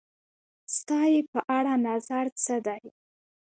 [0.75, 2.83] ستا یی په اړه نظر څه دی؟